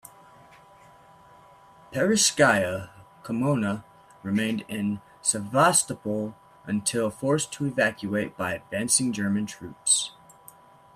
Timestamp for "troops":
9.45-10.13